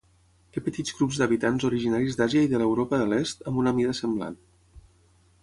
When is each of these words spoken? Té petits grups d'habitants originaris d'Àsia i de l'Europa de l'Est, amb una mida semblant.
Té 0.53 0.61
petits 0.67 0.95
grups 1.01 1.19
d'habitants 1.21 1.65
originaris 1.69 2.17
d'Àsia 2.21 2.47
i 2.47 2.51
de 2.55 2.63
l'Europa 2.63 3.01
de 3.03 3.07
l'Est, 3.13 3.47
amb 3.53 3.61
una 3.65 3.75
mida 3.83 3.95
semblant. 4.01 4.41